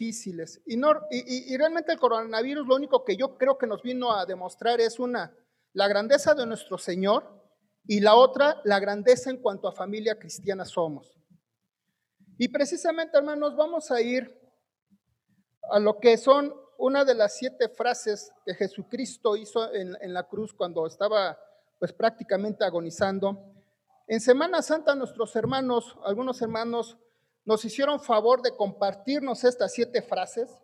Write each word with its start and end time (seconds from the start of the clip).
y, 0.00 1.56
realmente 1.56 1.92
el 1.92 1.98
coronavirus 1.98 2.66
lo 2.66 2.74
único 2.74 3.04
que 3.04 3.16
yo 3.16 3.36
creo 3.36 3.58
que 3.58 3.66
nos 3.66 3.82
vino 3.82 4.12
a 4.12 4.24
demostrar 4.24 4.80
es 4.80 4.98
una, 4.98 5.36
la 5.72 5.88
grandeza 5.88 6.34
de 6.34 6.46
nuestro 6.46 6.78
Señor 6.78 7.40
y 7.86 8.00
la 8.00 8.14
otra, 8.14 8.60
la 8.64 8.80
grandeza 8.80 9.30
en 9.30 9.38
cuanto 9.38 9.68
a 9.68 9.72
familia 9.72 10.18
cristiana 10.18 10.64
somos. 10.64 11.18
Y 12.38 12.48
precisamente, 12.48 13.18
hermanos, 13.18 13.54
vamos 13.56 13.90
a 13.90 14.00
ir 14.00 14.34
a 15.70 15.78
lo 15.78 15.98
que 16.00 16.16
son 16.16 16.54
una 16.78 17.04
de 17.04 17.14
las 17.14 17.36
siete 17.36 17.68
frases 17.68 18.32
que 18.46 18.54
Jesucristo 18.54 19.36
hizo 19.36 19.72
en, 19.74 19.96
en 20.00 20.14
la 20.14 20.26
cruz 20.26 20.54
cuando 20.54 20.86
estaba 20.86 21.38
pues 21.78 21.92
prácticamente 21.92 22.64
agonizando. 22.64 23.54
En 24.06 24.20
Semana 24.20 24.62
Santa 24.62 24.94
nuestros 24.94 25.36
hermanos, 25.36 25.96
algunos 26.04 26.40
hermanos, 26.40 26.98
nos 27.50 27.64
hicieron 27.64 27.98
favor 27.98 28.42
de 28.42 28.54
compartirnos 28.54 29.42
estas 29.42 29.72
siete 29.72 30.02
frases 30.02 30.56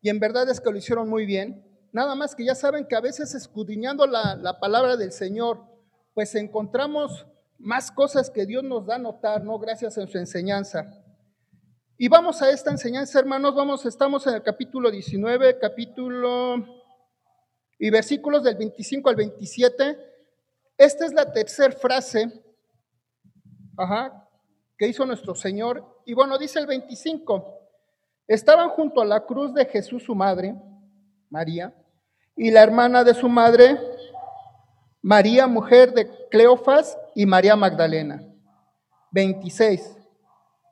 y 0.00 0.08
en 0.08 0.20
verdad 0.20 0.48
es 0.48 0.60
que 0.60 0.70
lo 0.70 0.76
hicieron 0.76 1.08
muy 1.08 1.26
bien. 1.26 1.66
Nada 1.90 2.14
más 2.14 2.36
que 2.36 2.44
ya 2.44 2.54
saben 2.54 2.86
que 2.86 2.94
a 2.94 3.00
veces 3.00 3.34
escudriñando 3.34 4.06
la, 4.06 4.36
la 4.36 4.60
palabra 4.60 4.96
del 4.96 5.10
Señor, 5.10 5.64
pues 6.14 6.36
encontramos 6.36 7.26
más 7.58 7.90
cosas 7.90 8.30
que 8.30 8.46
Dios 8.46 8.62
nos 8.62 8.86
da 8.86 8.94
a 8.94 8.98
notar, 8.98 9.42
¿no? 9.42 9.58
Gracias 9.58 9.98
a 9.98 10.06
su 10.06 10.16
enseñanza. 10.16 10.86
Y 11.98 12.06
vamos 12.06 12.40
a 12.40 12.50
esta 12.50 12.70
enseñanza, 12.70 13.18
hermanos, 13.18 13.56
vamos, 13.56 13.84
estamos 13.84 14.24
en 14.28 14.34
el 14.34 14.44
capítulo 14.44 14.92
19, 14.92 15.58
capítulo 15.58 16.64
y 17.80 17.90
versículos 17.90 18.44
del 18.44 18.54
25 18.54 19.10
al 19.10 19.16
27. 19.16 19.98
Esta 20.78 21.04
es 21.04 21.12
la 21.12 21.32
tercera 21.32 21.74
frase, 21.74 22.44
ajá, 23.76 24.22
que 24.78 24.86
hizo 24.86 25.04
nuestro 25.04 25.34
Señor. 25.34 25.95
Y 26.08 26.14
bueno, 26.14 26.38
dice 26.38 26.60
el 26.60 26.68
25, 26.68 27.44
estaban 28.28 28.68
junto 28.70 29.00
a 29.00 29.04
la 29.04 29.26
cruz 29.26 29.52
de 29.52 29.66
Jesús 29.66 30.04
su 30.04 30.14
madre, 30.14 30.54
María, 31.28 31.74
y 32.36 32.52
la 32.52 32.62
hermana 32.62 33.02
de 33.02 33.12
su 33.12 33.28
madre, 33.28 33.76
María, 35.02 35.48
mujer 35.48 35.92
de 35.92 36.08
Cleofas, 36.30 36.96
y 37.16 37.26
María 37.26 37.56
Magdalena. 37.56 38.22
26. 39.10 39.96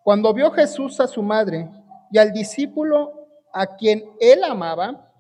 Cuando 0.05 0.33
vio 0.33 0.53
Jesús 0.53 1.01
a 1.01 1.09
su 1.09 1.21
madre 1.21 1.69
y 2.13 2.19
al 2.19 2.33
discípulo 2.33 3.27
a 3.53 3.75
quien 3.75 4.05
él 4.21 4.45
amaba, 4.45 5.13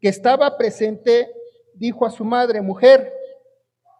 que 0.00 0.08
estaba 0.08 0.56
presente, 0.56 1.30
dijo 1.74 2.06
a 2.06 2.10
su 2.10 2.24
madre, 2.24 2.62
mujer, 2.62 3.12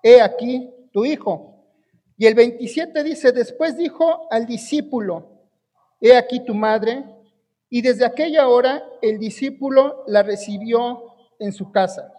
he 0.02 0.22
aquí 0.22 0.72
tu 0.90 1.04
hijo. 1.04 1.51
Y 2.16 2.26
el 2.26 2.34
27 2.34 3.02
dice, 3.02 3.32
después 3.32 3.76
dijo 3.76 4.28
al 4.30 4.46
discípulo, 4.46 5.48
he 6.00 6.16
aquí 6.16 6.44
tu 6.44 6.54
madre. 6.54 7.04
Y 7.68 7.80
desde 7.80 8.04
aquella 8.04 8.48
hora 8.48 8.84
el 9.00 9.18
discípulo 9.18 10.04
la 10.06 10.22
recibió 10.22 11.14
en 11.38 11.52
su 11.52 11.72
casa. 11.72 12.12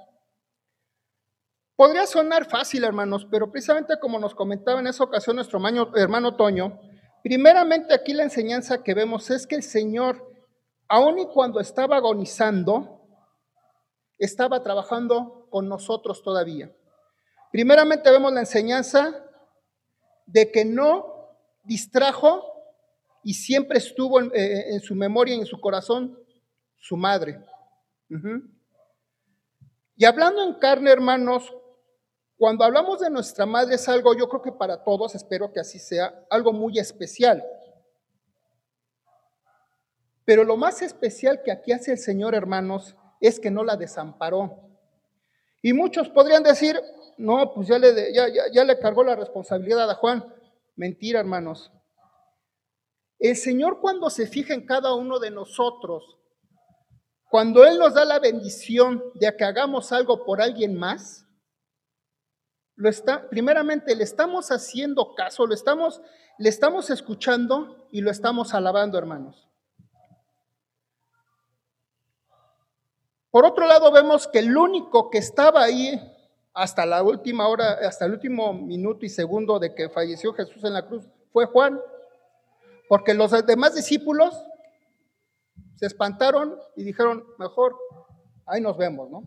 Podría 1.75 2.07
sonar 2.07 2.45
fácil, 2.45 2.83
hermanos, 2.83 3.27
pero 3.29 3.51
precisamente 3.51 3.99
como 3.99 4.19
nos 4.19 4.33
comentaba 4.35 4.79
en 4.79 4.87
esa 4.87 5.03
ocasión 5.03 5.35
nuestro 5.35 5.59
hermano 5.95 6.35
Toño, 6.35 6.79
Primeramente 7.23 7.93
aquí 7.93 8.13
la 8.13 8.23
enseñanza 8.23 8.83
que 8.83 8.93
vemos 8.93 9.31
es 9.31 9.47
que 9.47 9.55
el 9.55 9.63
Señor, 9.63 10.29
aun 10.89 11.19
y 11.19 11.27
cuando 11.27 11.61
estaba 11.61 11.95
agonizando, 11.95 12.99
estaba 14.19 14.61
trabajando 14.61 15.47
con 15.49 15.69
nosotros 15.69 16.21
todavía. 16.21 16.69
Primeramente 17.49 18.11
vemos 18.11 18.33
la 18.33 18.41
enseñanza 18.41 19.23
de 20.25 20.51
que 20.51 20.65
no 20.65 21.29
distrajo 21.63 22.43
y 23.23 23.33
siempre 23.33 23.77
estuvo 23.77 24.19
en, 24.19 24.31
eh, 24.33 24.79
su 24.79 24.95
memoria 24.95 25.35
y 25.35 25.39
en 25.39 25.45
su 25.45 25.59
corazón 25.59 26.17
su 26.77 26.97
madre. 26.97 27.39
Y 29.95 30.05
hablando 30.05 30.43
en 30.43 30.55
carne, 30.55 30.91
hermanos, 30.91 31.51
cuando 32.37 32.65
hablamos 32.65 32.99
de 32.99 33.09
nuestra 33.09 33.45
madre 33.45 33.75
es 33.75 33.87
algo, 33.87 34.13
yo 34.13 34.27
creo 34.27 34.41
que 34.41 34.51
para 34.51 34.83
todos, 34.83 35.15
espero 35.15 35.53
que 35.53 35.61
así 35.61 35.79
sea, 35.79 36.25
algo 36.29 36.51
muy 36.51 36.77
especial. 36.77 37.43
Pero 40.25 40.43
lo 40.43 40.57
más 40.57 40.81
especial 40.81 41.41
que 41.43 41.51
aquí 41.51 41.71
hace 41.71 41.91
el 41.91 41.97
Señor, 41.97 42.35
hermanos, 42.35 42.95
es 43.19 43.39
que 43.39 43.51
no 43.51 43.63
la 43.63 43.77
desamparó. 43.77 44.72
Y 45.63 45.71
muchos 45.71 46.09
podrían 46.09 46.43
decir, 46.43 46.79
no, 47.17 47.53
pues 47.53 47.69
ya 47.69 47.79
le, 47.79 48.13
ya, 48.13 48.27
ya 48.51 48.63
le 48.65 48.77
cargó 48.77 49.03
la 49.03 49.15
responsabilidad 49.15 49.89
a 49.89 49.95
Juan. 49.95 50.23
Mentira, 50.75 51.21
hermanos. 51.21 51.71
El 53.17 53.37
Señor 53.37 53.79
cuando 53.79 54.09
se 54.09 54.27
fija 54.27 54.53
en 54.53 54.65
cada 54.65 54.93
uno 54.93 55.19
de 55.19 55.31
nosotros, 55.31 56.19
cuando 57.29 57.65
Él 57.65 57.79
nos 57.79 57.93
da 57.93 58.03
la 58.03 58.19
bendición 58.19 59.01
de 59.15 59.33
que 59.37 59.45
hagamos 59.45 59.93
algo 59.93 60.25
por 60.25 60.41
alguien 60.41 60.77
más, 60.77 61.25
lo 62.75 62.89
está, 62.89 63.29
primeramente 63.29 63.95
le 63.95 64.03
estamos 64.03 64.51
haciendo 64.51 65.15
caso, 65.15 65.47
lo 65.47 65.53
estamos, 65.53 66.01
le 66.39 66.49
estamos 66.49 66.89
escuchando 66.89 67.87
y 67.89 68.01
lo 68.01 68.11
estamos 68.11 68.53
alabando, 68.53 68.97
hermanos. 68.97 69.47
Por 73.33 73.47
otro 73.47 73.65
lado, 73.65 73.91
vemos 73.91 74.27
que 74.27 74.37
el 74.37 74.55
único 74.55 75.09
que 75.09 75.17
estaba 75.17 75.63
ahí 75.63 75.99
hasta 76.53 76.85
la 76.85 77.01
última 77.01 77.47
hora, 77.47 77.79
hasta 77.81 78.05
el 78.05 78.11
último 78.11 78.53
minuto 78.53 79.07
y 79.07 79.09
segundo 79.09 79.57
de 79.57 79.73
que 79.73 79.89
falleció 79.89 80.35
Jesús 80.35 80.63
en 80.63 80.73
la 80.73 80.85
cruz 80.85 81.03
fue 81.31 81.47
Juan, 81.47 81.81
porque 82.87 83.15
los 83.15 83.31
demás 83.47 83.73
discípulos 83.73 84.39
se 85.77 85.87
espantaron 85.87 86.59
y 86.75 86.83
dijeron, 86.83 87.25
mejor, 87.39 87.75
ahí 88.45 88.61
nos 88.61 88.77
vemos, 88.77 89.09
¿no? 89.09 89.23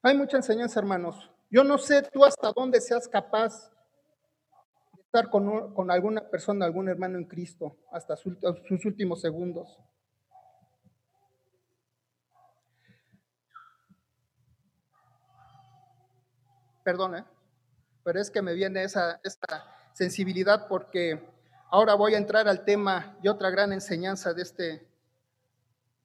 Hay 0.00 0.16
mucha 0.16 0.38
enseñanza, 0.38 0.80
hermanos. 0.80 1.30
Yo 1.50 1.64
no 1.64 1.76
sé 1.76 2.00
tú 2.00 2.24
hasta 2.24 2.50
dónde 2.50 2.80
seas 2.80 3.06
capaz 3.08 3.70
de 4.94 5.02
estar 5.02 5.28
con, 5.28 5.90
alguna 5.90 6.30
persona, 6.30 6.64
algún 6.64 6.88
hermano 6.88 7.18
en 7.18 7.26
Cristo, 7.26 7.76
hasta 7.92 8.16
sus, 8.16 8.38
últimos 8.86 9.20
segundos. 9.20 9.78
Perdón, 16.86 17.16
¿eh? 17.16 17.24
pero 18.04 18.20
es 18.20 18.30
que 18.30 18.40
me 18.40 18.54
viene 18.54 18.84
esa, 18.84 19.20
sensibilidad 19.92 20.68
porque 20.68 21.20
ahora 21.68 21.94
voy 21.94 22.14
a 22.14 22.16
entrar 22.16 22.46
al 22.46 22.64
tema 22.64 23.18
y 23.20 23.26
otra 23.26 23.50
gran 23.50 23.72
enseñanza 23.72 24.32
de, 24.32 24.42
este, 24.42 24.88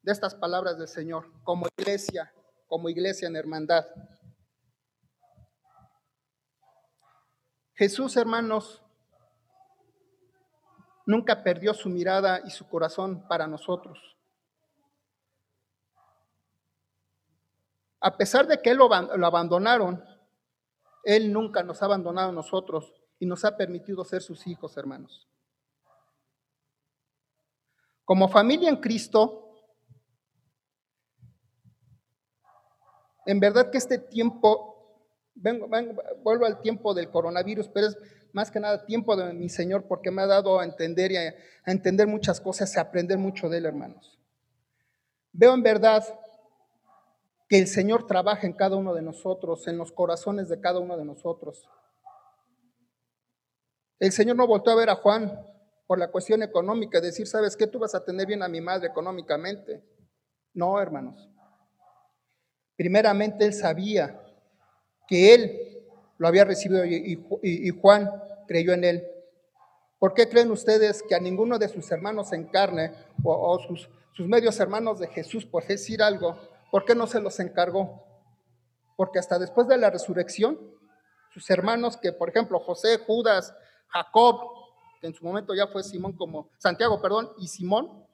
de 0.01 0.11
estas 0.11 0.33
palabras 0.33 0.79
del 0.79 0.87
Señor, 0.87 1.31
como 1.43 1.67
iglesia, 1.77 2.33
como 2.65 2.89
iglesia 2.89 3.27
en 3.27 3.35
hermandad. 3.35 3.85
Jesús, 7.75 8.17
hermanos, 8.17 8.81
nunca 11.05 11.43
perdió 11.43 11.75
su 11.75 11.89
mirada 11.89 12.41
y 12.43 12.49
su 12.49 12.67
corazón 12.67 13.27
para 13.27 13.45
nosotros. 13.45 13.99
A 17.99 18.17
pesar 18.17 18.47
de 18.47 18.59
que 18.59 18.73
lo, 18.73 18.91
abandonaron, 18.91 20.03
Él 21.03 21.31
nunca 21.31 21.63
nos 21.63 21.81
ha 21.81 21.85
abandonado 21.85 22.29
a 22.29 22.33
nosotros 22.33 22.93
y 23.19 23.25
nos 23.25 23.45
ha 23.45 23.57
permitido 23.57 24.03
ser 24.03 24.21
sus 24.21 24.45
hijos, 24.47 24.77
hermanos. 24.77 25.27
Como 28.03 28.27
familia 28.27 28.69
en 28.69 28.77
Cristo, 28.77 29.53
en 33.25 33.39
verdad 33.39 33.69
que 33.71 33.77
este 33.77 33.97
tiempo 33.99 34.71
vengo, 35.35 35.67
vuelvo 36.23 36.45
al 36.45 36.61
tiempo 36.61 36.93
del 36.93 37.09
coronavirus, 37.09 37.69
pero 37.69 37.87
es 37.87 37.97
más 38.33 38.51
que 38.51 38.59
nada 38.59 38.85
tiempo 38.85 39.15
de 39.15 39.33
mi 39.33 39.49
Señor 39.49 39.85
porque 39.87 40.11
me 40.11 40.21
ha 40.21 40.27
dado 40.27 40.59
a 40.59 40.65
entender 40.65 41.11
y 41.11 41.17
a, 41.17 41.35
entender 41.65 42.07
muchas 42.07 42.39
cosas 42.39 42.73
y 42.75 42.79
a 42.79 42.83
aprender 42.83 43.17
mucho 43.17 43.49
de 43.49 43.57
Él, 43.57 43.65
hermanos. 43.65 44.19
Veo 45.31 45.53
en 45.53 45.63
verdad 45.63 46.03
que 47.51 47.59
el 47.59 47.67
Señor 47.67 48.07
trabaja 48.07 48.47
en 48.47 48.53
cada 48.53 48.77
uno 48.77 48.93
de 48.93 49.01
nosotros, 49.01 49.67
en 49.67 49.77
los 49.77 49.91
corazones 49.91 50.47
de 50.47 50.61
cada 50.61 50.79
uno 50.79 50.95
de 50.95 51.03
nosotros. 51.03 51.67
El 53.99 54.13
Señor 54.13 54.37
no 54.37 54.47
volvió 54.47 54.71
a 54.71 54.75
ver 54.75 54.89
a 54.89 54.95
Juan 54.95 55.37
por 55.85 55.99
la 55.99 56.09
cuestión 56.09 56.43
económica, 56.43 57.01
decir, 57.01 57.27
¿sabes 57.27 57.57
qué? 57.57 57.67
Tú 57.67 57.77
vas 57.77 57.93
a 57.93 58.05
tener 58.05 58.25
bien 58.25 58.41
a 58.41 58.47
mi 58.47 58.61
madre 58.61 58.87
económicamente. 58.87 59.83
No, 60.53 60.79
hermanos. 60.79 61.29
Primeramente 62.77 63.43
Él 63.43 63.53
sabía 63.53 64.17
que 65.05 65.33
él 65.33 65.83
lo 66.19 66.29
había 66.29 66.45
recibido 66.45 66.85
y, 66.85 67.69
Juan 67.81 68.09
creyó 68.47 68.71
en 68.71 68.85
él. 68.85 69.07
¿Por 69.99 70.13
qué 70.13 70.29
creen 70.29 70.51
ustedes 70.51 71.03
que 71.03 71.15
a 71.15 71.19
ninguno 71.19 71.59
de 71.59 71.67
sus 71.67 71.91
hermanos 71.91 72.31
en 72.31 72.45
carne 72.45 72.93
o, 73.25 73.59
sus, 73.59 73.89
sus 74.13 74.25
medios 74.25 74.57
hermanos 74.61 74.99
de 74.99 75.07
Jesús, 75.07 75.45
por 75.45 75.67
decir 75.67 76.01
algo, 76.01 76.50
¿por 76.71 76.85
qué 76.85 76.95
no 76.95 77.05
se 77.05 77.19
los 77.19 77.39
encargó? 77.39 78.03
Porque 78.95 79.19
hasta 79.19 79.37
después 79.37 79.67
de 79.67 79.77
la 79.77 79.91
resurrección, 79.91 80.57
sus 81.31 81.49
hermanos 81.49 81.97
que, 81.97 82.11
por 82.11 82.29
ejemplo, 82.29 82.59
José, 82.59 82.97
Judas, 82.97 83.53
Jacob, 83.87 84.41
que 84.99 85.07
en 85.07 85.13
su 85.13 85.23
momento 85.23 85.53
ya 85.53 85.67
fue 85.67 85.83
Simón 85.83 86.13
como, 86.13 86.49
Santiago, 86.57 87.01
perdón, 87.01 87.31
y 87.37 87.47
Simón, 87.47 88.05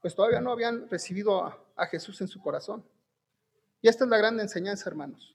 pues 0.00 0.14
todavía 0.14 0.40
no 0.40 0.52
habían 0.52 0.88
recibido 0.88 1.44
a, 1.44 1.86
Jesús 1.86 2.20
en 2.20 2.28
su 2.28 2.42
corazón. 2.42 2.84
Y 3.80 3.88
esta 3.88 4.04
es 4.04 4.10
la 4.10 4.18
gran 4.18 4.38
enseñanza, 4.38 4.90
hermanos. 4.90 5.34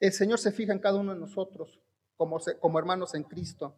El 0.00 0.12
Señor 0.12 0.40
se 0.40 0.50
fija 0.50 0.72
en 0.72 0.80
cada 0.80 0.98
uno 0.98 1.14
de 1.14 1.20
nosotros 1.20 1.80
como, 2.16 2.40
como 2.60 2.78
hermanos 2.80 3.14
en 3.14 3.22
Cristo. 3.22 3.76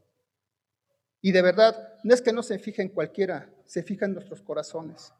Y 1.20 1.32
de 1.32 1.42
verdad, 1.42 1.98
no 2.02 2.14
es 2.14 2.22
que 2.22 2.32
no 2.32 2.42
se 2.42 2.58
fije 2.58 2.80
en 2.80 2.88
cualquiera, 2.88 3.52
se 3.66 3.82
fija 3.82 4.06
en 4.06 4.14
nuestros 4.14 4.40
corazones. 4.40 5.12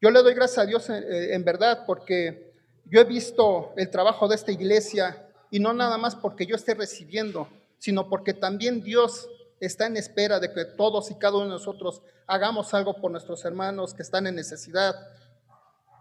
Yo 0.00 0.10
le 0.10 0.22
doy 0.22 0.34
gracias 0.34 0.58
a 0.58 0.66
Dios 0.66 0.88
en, 0.90 1.02
eh, 1.02 1.34
en 1.34 1.44
verdad 1.44 1.84
porque 1.86 2.52
yo 2.86 3.00
he 3.00 3.04
visto 3.04 3.72
el 3.76 3.90
trabajo 3.90 4.28
de 4.28 4.34
esta 4.34 4.52
iglesia 4.52 5.26
y 5.50 5.60
no 5.60 5.72
nada 5.72 5.98
más 5.98 6.14
porque 6.16 6.46
yo 6.46 6.56
esté 6.56 6.74
recibiendo, 6.74 7.48
sino 7.78 8.08
porque 8.08 8.34
también 8.34 8.82
Dios 8.82 9.28
está 9.60 9.86
en 9.86 9.96
espera 9.96 10.40
de 10.40 10.52
que 10.52 10.64
todos 10.64 11.10
y 11.10 11.14
cada 11.14 11.36
uno 11.36 11.44
de 11.44 11.50
nosotros 11.50 12.02
hagamos 12.26 12.74
algo 12.74 13.00
por 13.00 13.10
nuestros 13.10 13.44
hermanos 13.44 13.94
que 13.94 14.02
están 14.02 14.26
en 14.26 14.34
necesidad. 14.34 14.94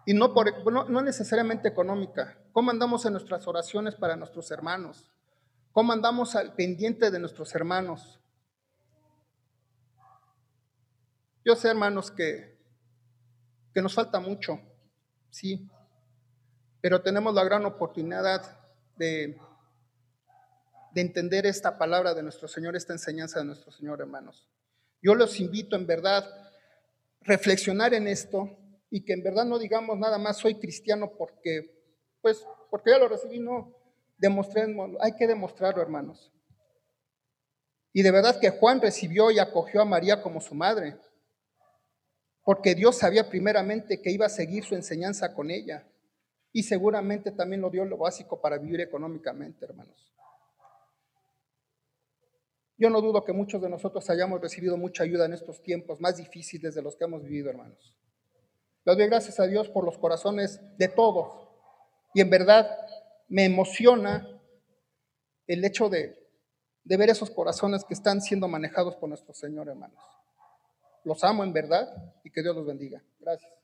Y 0.06 0.14
no, 0.14 0.34
por, 0.34 0.72
no, 0.72 0.86
no 0.86 1.02
necesariamente 1.02 1.70
económica. 1.70 2.38
¿Cómo 2.52 2.72
andamos 2.72 3.06
en 3.06 3.14
nuestras 3.14 3.48
oraciones 3.48 3.96
para 3.96 4.16
nuestros 4.16 4.52
hermanos? 4.52 5.10
¿Cómo 5.72 5.94
andamos 5.94 6.36
al 6.36 6.54
pendiente 6.54 7.10
de 7.10 7.20
nuestros 7.20 7.56
hermanos? 7.56 8.20
Yo 11.46 11.56
sé, 11.56 11.70
hermanos, 11.70 12.12
que, 12.12 12.53
que 13.74 13.82
nos 13.82 13.94
falta 13.94 14.20
mucho, 14.20 14.60
sí, 15.30 15.70
pero 16.82 17.02
tenemos 17.02 17.34
la 17.34 17.44
gran 17.44 17.66
oportunidad 17.66 18.60
de, 18.98 19.38
de 20.94 21.02
entender 21.02 21.46
esta 21.46 21.78
palabra 21.78 22.14
de 22.14 22.24
nuestro 22.24 22.48
Señor, 22.48 22.76
esta 22.76 22.94
enseñanza 22.94 23.40
de 23.40 23.46
nuestro 23.46 23.72
Señor, 23.72 24.02
hermanos. 24.02 24.48
Yo 25.02 25.16
los 25.16 25.40
invito 25.40 25.76
en 25.76 25.88
verdad 25.88 26.24
a 26.24 26.52
reflexionar 27.22 27.94
en 27.94 28.08
esto 28.08 28.58
y 28.90 29.04
que 29.04 29.14
en 29.14 29.24
verdad 29.24 29.46
no 29.46 29.58
digamos 29.58 29.98
nada 29.98 30.18
más 30.18 30.38
soy 30.38 30.56
cristiano 30.56 31.12
porque, 31.18 31.84
pues, 32.22 32.46
porque 32.70 32.92
ya 32.92 33.00
lo 33.00 33.08
recibí, 33.08 33.40
no, 33.40 33.76
demostremos, 34.18 34.92
hay 35.02 35.16
que 35.16 35.26
demostrarlo, 35.26 35.82
hermanos. 35.82 36.32
Y 37.92 38.02
de 38.02 38.12
verdad 38.12 38.40
que 38.40 38.50
Juan 38.50 38.82
recibió 38.82 39.32
y 39.32 39.40
acogió 39.40 39.82
a 39.82 39.86
María 39.86 40.22
como 40.22 40.42
su 40.42 40.56
madre, 40.56 40.98
porque 42.44 42.76
Dios 42.76 42.98
sabía 42.98 43.30
primeramente 43.30 44.02
que 44.02 44.12
iba 44.12 44.26
a 44.26 44.30
seguir 44.30 44.66
su 44.66 44.76
enseñanza 44.76 45.34
con 45.34 45.50
ella. 45.50 45.88
Y 46.52 46.64
seguramente 46.64 47.32
también 47.32 47.62
lo 47.62 47.70
dio 47.70 47.86
lo 47.86 47.98
básico 47.98 48.40
para 48.40 48.58
vivir 48.58 48.82
económicamente, 48.82 49.66
hermanos. 49.66 50.14
Yo 52.78 52.90
no 52.90 53.02
dudo 53.02 53.24
que 53.24 53.34
muchos 53.34 53.62
de 53.62 53.70
nosotros 53.70 54.10
hayamos 54.10 54.42
recibido 54.42 54.78
mucha 54.78 55.04
ayuda 55.04 55.26
en 55.26 55.34
estos 55.34 55.64
tiempos 55.64 56.02
más 56.02 56.18
difíciles 56.18 56.76
de 56.76 56.82
los 56.82 56.96
que 56.96 57.06
hemos 57.06 57.24
vivido, 57.24 57.50
hermanos. 57.50 57.98
Les 58.86 58.98
doy 58.98 59.08
gracias 59.08 59.40
a 59.40 59.48
Dios 59.48 59.70
por 59.70 59.86
los 59.86 59.98
corazones 59.98 60.60
de 60.78 60.90
todos. 60.90 61.50
Y 62.14 62.22
en 62.22 62.30
verdad 62.30 62.70
me 63.30 63.46
emociona 63.46 64.28
el 65.48 65.64
hecho 65.64 65.90
de, 65.90 66.20
de 66.84 66.98
ver 66.98 67.10
esos 67.10 67.32
corazones 67.32 67.86
que 67.86 67.94
están 67.94 68.22
siendo 68.22 68.48
manejados 68.48 68.96
por 68.98 69.08
nuestro 69.08 69.34
Señor, 69.34 69.70
hermanos. 69.70 70.04
Los 71.04 71.24
amo 71.24 71.44
en 71.44 71.54
verdad 71.54 72.14
y 72.24 72.30
que 72.30 72.42
Dios 72.42 72.56
los 72.56 72.66
bendiga. 72.66 73.02
Gracias. 73.20 73.63